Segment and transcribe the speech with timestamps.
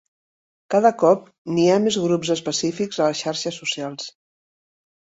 [0.75, 1.27] Cada cop
[1.57, 4.15] n'hi ha més grups específics a les xarxes socials.